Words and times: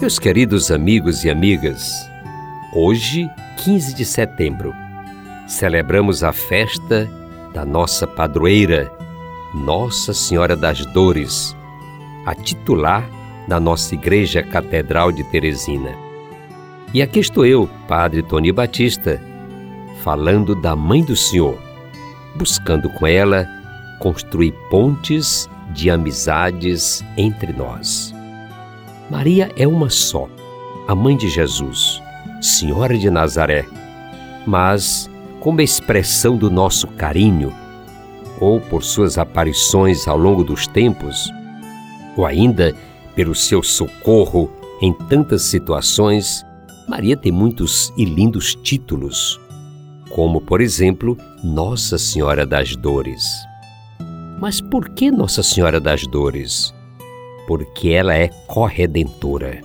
Meus 0.00 0.18
queridos 0.18 0.70
amigos 0.70 1.24
e 1.24 1.30
amigas, 1.30 2.08
hoje, 2.72 3.30
15 3.56 3.94
de 3.94 4.04
setembro, 4.04 4.74
celebramos 5.46 6.22
a 6.22 6.32
festa 6.32 7.08
da 7.52 7.64
nossa 7.64 8.06
padroeira, 8.06 8.90
Nossa 9.54 10.12
Senhora 10.12 10.56
das 10.56 10.84
Dores, 10.86 11.56
a 12.26 12.34
titular 12.34 13.08
da 13.46 13.60
nossa 13.60 13.94
Igreja 13.94 14.42
Catedral 14.42 15.12
de 15.12 15.22
Teresina. 15.24 15.94
E 16.92 17.00
aqui 17.00 17.20
estou 17.20 17.46
eu, 17.46 17.68
Padre 17.88 18.22
Tony 18.22 18.52
Batista, 18.52 19.20
falando 20.02 20.54
da 20.54 20.74
Mãe 20.74 21.02
do 21.02 21.16
Senhor, 21.16 21.58
buscando 22.34 22.90
com 22.90 23.06
ela 23.06 23.48
construir 24.00 24.52
pontes 24.68 25.48
de 25.70 25.90
amizades 25.90 27.04
entre 27.16 27.52
nós. 27.52 28.14
Maria 29.10 29.50
é 29.56 29.66
uma 29.66 29.88
só, 29.88 30.28
a 30.86 30.94
mãe 30.94 31.16
de 31.16 31.28
Jesus, 31.28 32.02
Senhora 32.44 32.98
de 32.98 33.10
Nazaré, 33.10 33.66
mas 34.46 35.08
como 35.40 35.60
expressão 35.60 36.36
do 36.36 36.50
nosso 36.50 36.86
carinho, 36.88 37.52
ou 38.40 38.60
por 38.60 38.82
suas 38.82 39.16
aparições 39.16 40.06
ao 40.06 40.18
longo 40.18 40.44
dos 40.44 40.66
tempos, 40.66 41.30
ou 42.16 42.26
ainda 42.26 42.74
pelo 43.14 43.34
seu 43.34 43.62
socorro 43.62 44.50
em 44.80 44.92
tantas 44.92 45.42
situações, 45.42 46.44
Maria 46.88 47.16
tem 47.16 47.32
muitos 47.32 47.92
e 47.96 48.04
lindos 48.04 48.54
títulos, 48.54 49.40
como, 50.10 50.40
por 50.40 50.60
exemplo, 50.60 51.16
Nossa 51.42 51.96
Senhora 51.96 52.44
das 52.44 52.76
Dores. 52.76 53.24
Mas 54.40 54.60
por 54.60 54.90
que 54.90 55.10
Nossa 55.10 55.42
Senhora 55.42 55.80
das 55.80 56.06
Dores? 56.06 56.74
porque 57.46 57.90
ela 57.90 58.14
é 58.14 58.28
corredentora, 58.46 59.60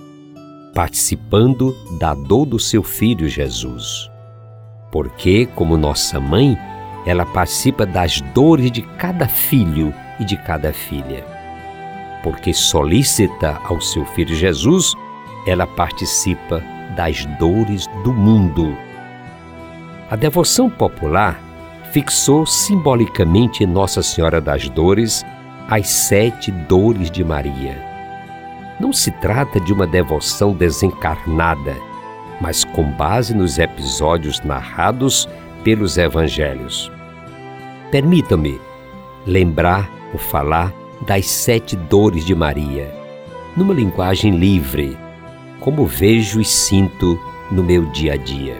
participando 0.74 1.76
da 1.98 2.14
dor 2.14 2.46
do 2.46 2.58
seu 2.58 2.82
filho 2.82 3.28
Jesus. 3.28 4.10
Porque, 4.90 5.46
como 5.54 5.76
nossa 5.76 6.18
mãe, 6.20 6.56
ela 7.06 7.24
participa 7.24 7.86
das 7.86 8.20
dores 8.34 8.70
de 8.70 8.82
cada 8.82 9.26
filho 9.26 9.94
e 10.18 10.24
de 10.24 10.36
cada 10.36 10.72
filha. 10.72 11.24
Porque 12.22 12.52
solícita 12.52 13.60
ao 13.64 13.80
seu 13.80 14.04
filho 14.06 14.34
Jesus, 14.34 14.94
ela 15.46 15.66
participa 15.66 16.62
das 16.96 17.24
dores 17.38 17.86
do 18.04 18.12
mundo. 18.12 18.76
A 20.10 20.16
devoção 20.16 20.68
popular 20.68 21.40
fixou 21.92 22.44
simbolicamente 22.44 23.64
Nossa 23.64 24.02
Senhora 24.02 24.40
das 24.40 24.68
Dores 24.68 25.24
as 25.68 25.88
sete 25.88 26.50
dores 26.50 27.10
de 27.10 27.22
Maria. 27.22 27.89
Não 28.80 28.92
se 28.92 29.10
trata 29.10 29.60
de 29.60 29.72
uma 29.72 29.86
devoção 29.86 30.52
desencarnada, 30.52 31.76
mas 32.40 32.64
com 32.64 32.90
base 32.92 33.34
nos 33.34 33.58
episódios 33.58 34.40
narrados 34.40 35.28
pelos 35.62 35.98
evangelhos. 35.98 36.90
Permita-me 37.90 38.58
lembrar 39.26 39.90
ou 40.14 40.18
falar 40.18 40.72
das 41.06 41.26
sete 41.26 41.76
dores 41.76 42.24
de 42.24 42.34
Maria, 42.34 42.90
numa 43.54 43.74
linguagem 43.74 44.34
livre, 44.36 44.96
como 45.60 45.84
vejo 45.84 46.40
e 46.40 46.44
sinto 46.44 47.20
no 47.50 47.62
meu 47.62 47.84
dia 47.92 48.14
a 48.14 48.16
dia. 48.16 48.56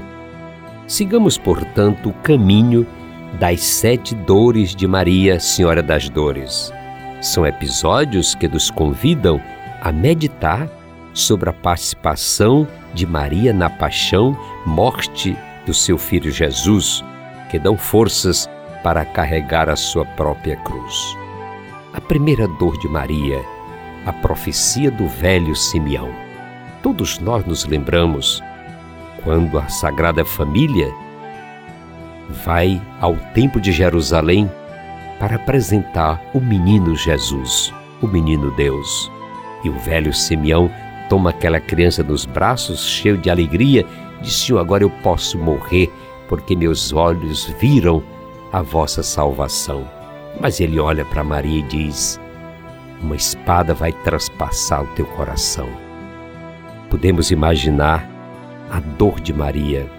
Sigamos, 0.86 1.38
portanto, 1.38 2.10
o 2.10 2.12
caminho 2.12 2.86
das 3.38 3.62
sete 3.62 4.14
dores 4.14 4.74
de 4.74 4.86
Maria, 4.86 5.40
Senhora 5.40 5.82
das 5.82 6.10
Dores 6.10 6.70
são 7.20 7.46
episódios 7.46 8.34
que 8.34 8.48
nos 8.48 8.70
convidam 8.70 9.40
a 9.80 9.90
meditar 9.90 10.68
sobre 11.12 11.50
a 11.50 11.52
participação 11.52 12.66
de 12.94 13.06
Maria 13.06 13.52
na 13.52 13.68
paixão, 13.68 14.36
morte 14.64 15.36
do 15.66 15.74
seu 15.74 15.98
filho 15.98 16.30
Jesus, 16.30 17.04
que 17.50 17.58
dão 17.58 17.76
forças 17.76 18.48
para 18.82 19.04
carregar 19.04 19.68
a 19.68 19.76
sua 19.76 20.04
própria 20.04 20.56
cruz. 20.56 21.16
A 21.92 22.00
primeira 22.00 22.46
dor 22.46 22.78
de 22.78 22.88
Maria, 22.88 23.44
a 24.06 24.12
profecia 24.12 24.90
do 24.90 25.06
velho 25.08 25.54
Simeão. 25.54 26.10
Todos 26.82 27.18
nós 27.18 27.44
nos 27.44 27.66
lembramos 27.66 28.42
quando 29.22 29.58
a 29.58 29.68
Sagrada 29.68 30.24
Família 30.24 30.90
vai 32.44 32.80
ao 33.00 33.16
Templo 33.34 33.60
de 33.60 33.72
Jerusalém 33.72 34.50
para 35.18 35.36
apresentar 35.36 36.22
o 36.32 36.40
menino 36.40 36.96
Jesus, 36.96 37.74
o 38.00 38.06
menino 38.06 38.50
Deus. 38.52 39.10
E 39.64 39.68
o 39.68 39.78
velho 39.78 40.12
Simeão 40.12 40.70
toma 41.08 41.30
aquela 41.30 41.60
criança 41.60 42.02
nos 42.02 42.24
braços, 42.24 42.86
cheio 42.86 43.18
de 43.18 43.30
alegria, 43.30 43.84
diz: 44.22 44.34
Senhor, 44.34 44.58
agora 44.58 44.84
eu 44.84 44.90
posso 45.02 45.38
morrer, 45.38 45.92
porque 46.28 46.56
meus 46.56 46.92
olhos 46.92 47.46
viram 47.58 48.02
a 48.52 48.62
vossa 48.62 49.02
salvação. 49.02 49.84
Mas 50.40 50.60
ele 50.60 50.78
olha 50.78 51.04
para 51.04 51.24
Maria 51.24 51.58
e 51.58 51.62
diz: 51.62 52.20
Uma 53.02 53.16
espada 53.16 53.74
vai 53.74 53.92
traspassar 53.92 54.82
o 54.82 54.94
teu 54.94 55.04
coração. 55.06 55.68
Podemos 56.88 57.30
imaginar 57.30 58.08
a 58.70 58.80
dor 58.80 59.20
de 59.20 59.32
Maria, 59.32 59.90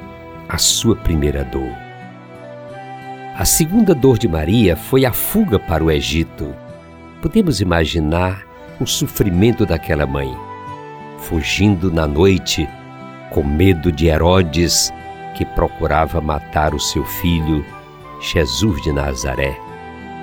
a 0.48 0.58
sua 0.58 0.96
primeira 0.96 1.44
dor. 1.44 1.72
A 3.38 3.46
segunda 3.46 3.96
dor 3.96 4.18
de 4.18 4.28
Maria 4.28 4.76
foi 4.76 5.06
a 5.06 5.12
fuga 5.12 5.58
para 5.58 5.84
o 5.84 5.90
Egito. 5.90 6.54
Podemos 7.22 7.62
imaginar 7.62 8.46
o 8.82 8.88
sofrimento 8.88 9.66
daquela 9.66 10.06
mãe, 10.06 10.36
fugindo 11.20 11.92
na 11.92 12.08
noite, 12.08 12.68
com 13.30 13.44
medo 13.44 13.92
de 13.92 14.08
Herodes, 14.08 14.92
que 15.36 15.46
procurava 15.46 16.20
matar 16.20 16.74
o 16.74 16.80
seu 16.80 17.06
filho, 17.06 17.66
Jesus 18.20 18.82
de 18.82 18.92
Nazaré. 18.92 19.58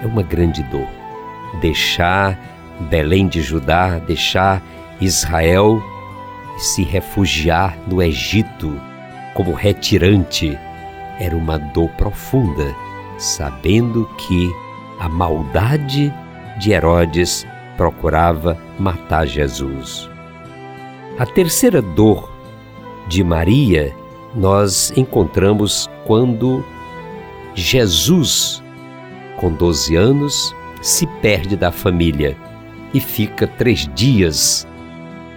É 0.03 0.07
uma 0.07 0.23
grande 0.23 0.63
dor. 0.65 0.87
Deixar 1.61 2.39
Belém 2.91 3.27
de 3.27 3.41
Judá, 3.41 3.99
deixar 3.99 4.63
Israel 5.01 5.83
e 6.57 6.61
se 6.61 6.83
refugiar 6.83 7.77
no 7.87 8.03
Egito 8.03 8.81
como 9.35 9.53
retirante 9.53 10.59
era 11.19 11.37
uma 11.37 11.59
dor 11.59 11.89
profunda 11.91 12.75
sabendo 13.19 14.09
que 14.17 14.51
a 15.01 15.09
maldade 15.09 16.13
de 16.59 16.73
Herodes 16.73 17.47
procurava 17.79 18.59
matar 18.79 19.27
Jesus. 19.27 20.11
A 21.19 21.25
terceira 21.25 21.81
dor 21.81 22.31
de 23.09 23.25
Maria 23.25 23.95
nós 24.35 24.93
encontramos 24.95 25.89
quando 26.05 26.63
Jesus, 27.55 28.63
com 29.41 29.51
12 29.51 29.97
anos, 29.97 30.55
se 30.83 31.07
perde 31.23 31.57
da 31.57 31.73
família 31.73 32.37
e 32.93 33.01
fica 33.01 33.47
três 33.47 33.89
dias 33.95 34.69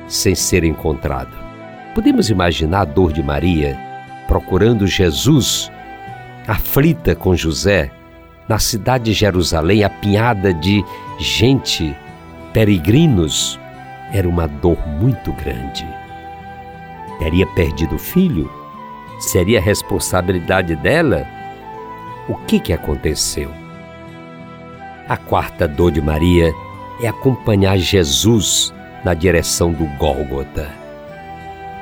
sem 0.07 0.35
ser 0.35 0.65
encontrado. 0.65 1.33
Podemos 1.95 2.29
imaginar 2.29 2.81
a 2.81 2.85
dor 2.85 3.13
de 3.13 3.23
Maria 3.23 3.79
procurando 4.27 4.85
Jesus 4.85 5.71
aflita 6.47 7.15
com 7.15 7.35
José, 7.35 7.91
na 8.47 8.59
cidade 8.59 9.05
de 9.05 9.13
Jerusalém, 9.13 9.83
apinhada 9.83 10.53
de 10.53 10.83
gente, 11.19 11.95
peregrinos, 12.53 13.59
era 14.11 14.27
uma 14.27 14.47
dor 14.47 14.77
muito 14.87 15.31
grande. 15.33 15.87
Teria 17.19 17.47
perdido 17.47 17.95
o 17.95 17.99
filho? 17.99 18.51
Seria 19.19 19.59
a 19.59 19.61
responsabilidade 19.61 20.75
dela? 20.75 21.25
O 22.27 22.35
que, 22.35 22.59
que 22.59 22.73
aconteceu? 22.73 23.51
A 25.07 25.17
quarta 25.17 25.67
dor 25.67 25.91
de 25.91 26.01
Maria 26.01 26.53
é 27.01 27.07
acompanhar 27.07 27.77
Jesus 27.77 28.73
na 29.03 29.13
direção 29.13 29.71
do 29.71 29.85
Gólgota. 29.97 30.69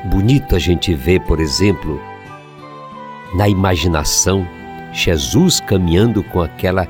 Bonito 0.06 0.56
a 0.56 0.60
gente 0.60 0.94
ver, 0.94 1.22
por 1.22 1.40
exemplo, 1.40 2.02
na 3.34 3.50
imaginação, 3.50 4.48
Jesus 4.94 5.60
caminhando 5.60 6.24
com 6.24 6.42
aquela 6.42 6.88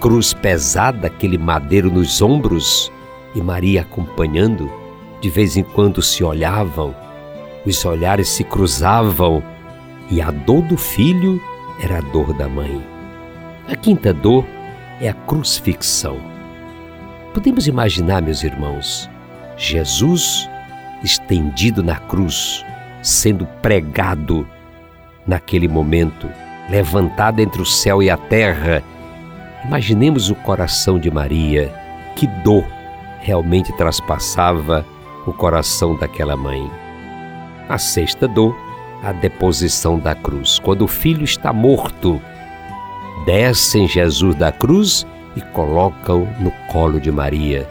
cruz 0.00 0.34
pesada, 0.34 1.06
aquele 1.06 1.38
madeiro 1.38 1.90
nos 1.90 2.20
ombros 2.20 2.92
e 3.34 3.40
Maria 3.40 3.82
acompanhando, 3.82 4.70
De 5.20 5.30
vez 5.30 5.56
em 5.56 5.62
quando 5.62 6.02
se 6.02 6.24
olhavam, 6.24 6.92
os 7.64 7.84
olhares 7.84 8.28
se 8.28 8.42
cruzavam 8.42 9.40
e 10.10 10.20
a 10.20 10.32
dor 10.32 10.62
do 10.62 10.76
filho 10.76 11.40
era 11.80 11.98
a 11.98 12.00
dor 12.00 12.34
da 12.34 12.48
mãe. 12.48 12.84
A 13.68 13.76
quinta 13.76 14.12
dor 14.12 14.44
é 15.00 15.08
a 15.08 15.14
crucifixão. 15.14 16.18
Podemos 17.32 17.68
imaginar, 17.68 18.20
meus 18.20 18.42
irmãos, 18.42 19.08
Jesus 19.56 20.48
estendido 21.02 21.82
na 21.82 21.96
cruz, 21.96 22.64
sendo 23.02 23.46
pregado 23.60 24.46
naquele 25.26 25.68
momento, 25.68 26.28
levantado 26.68 27.40
entre 27.40 27.60
o 27.60 27.66
céu 27.66 28.02
e 28.02 28.10
a 28.10 28.16
terra. 28.16 28.82
Imaginemos 29.64 30.30
o 30.30 30.34
coração 30.34 30.98
de 30.98 31.10
Maria, 31.10 31.72
que 32.16 32.26
dor 32.26 32.64
realmente 33.22 33.72
traspassava 33.76 34.84
o 35.26 35.32
coração 35.32 35.94
daquela 35.94 36.36
mãe. 36.36 36.70
A 37.68 37.78
sexta 37.78 38.28
dor, 38.28 38.54
a 39.02 39.12
deposição 39.12 39.98
da 39.98 40.14
cruz. 40.14 40.58
Quando 40.58 40.82
o 40.82 40.88
filho 40.88 41.24
está 41.24 41.52
morto, 41.52 42.20
descem 43.24 43.88
Jesus 43.88 44.34
da 44.34 44.52
cruz 44.52 45.06
e 45.36 45.40
colocam 45.40 46.28
no 46.40 46.50
colo 46.70 47.00
de 47.00 47.10
Maria, 47.10 47.68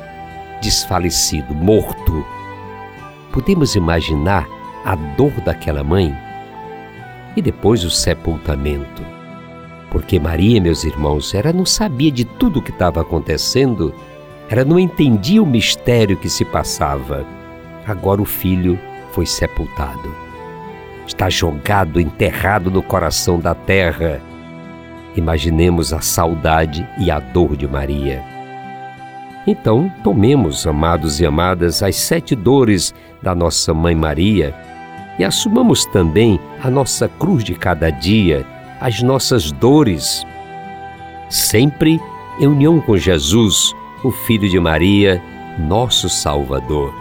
desfalecido, 0.62 1.54
morto. 1.54 2.26
Podemos 3.32 3.76
imaginar 3.76 4.48
a 4.84 4.96
dor 4.96 5.32
daquela 5.42 5.84
mãe? 5.84 6.16
E 7.36 7.42
depois 7.42 7.84
o 7.84 7.90
sepultamento. 7.90 9.06
Porque 9.90 10.20
Maria, 10.20 10.62
meus 10.62 10.84
irmãos, 10.84 11.34
ela 11.34 11.52
não 11.52 11.66
sabia 11.66 12.12
de 12.12 12.24
tudo 12.24 12.60
o 12.60 12.62
que 12.62 12.72
estava 12.72 13.02
acontecendo, 13.02 13.94
ela 14.52 14.66
não 14.66 14.78
entendia 14.78 15.42
o 15.42 15.46
mistério 15.46 16.18
que 16.18 16.30
se 16.30 16.44
passava. 16.44 17.26
Agora 17.88 18.22
o 18.22 18.26
filho 18.26 18.78
foi 19.14 19.26
sepultado. 19.26 20.14
Está 21.08 21.30
jogado, 21.30 22.02
enterrado 22.02 22.70
no 22.70 22.84
coração 22.84 23.40
da 23.40 23.56
terra. 23.56 24.22
Imaginemos 25.16 25.94
a 25.94 26.02
saudade 26.02 26.86
e 27.00 27.10
a 27.10 27.18
dor 27.18 27.56
de 27.56 27.66
Maria. 27.66 28.22
Então, 29.48 29.90
tomemos, 30.04 30.68
amados 30.68 31.22
e 31.22 31.26
amadas, 31.26 31.82
as 31.82 31.96
sete 31.96 32.36
dores 32.36 32.94
da 33.22 33.34
nossa 33.34 33.74
Mãe 33.74 33.96
Maria 33.96 34.54
e 35.18 35.24
assumamos 35.24 35.86
também 35.86 36.38
a 36.62 36.70
nossa 36.70 37.08
cruz 37.08 37.42
de 37.42 37.54
cada 37.56 37.90
dia, 37.90 38.46
as 38.82 39.02
nossas 39.02 39.50
dores, 39.50 40.26
sempre 41.30 42.02
em 42.38 42.48
união 42.48 42.82
com 42.82 42.98
Jesus, 42.98 43.74
o 44.04 44.12
Filho 44.12 44.50
de 44.50 44.60
Maria, 44.60 45.22
nosso 45.58 46.10
Salvador. 46.10 46.94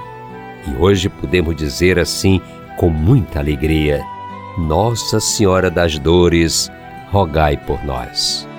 E 0.67 0.83
hoje 0.83 1.09
podemos 1.09 1.57
dizer 1.57 1.99
assim, 1.99 2.41
com 2.77 2.91
muita 2.91 3.39
alegria: 3.39 4.03
Nossa 4.59 5.21
Senhora 5.21 5.71
das 5.71 5.99
Dores, 5.99 6.71
rogai 7.11 7.57
por 7.57 7.85
nós. 7.85 8.50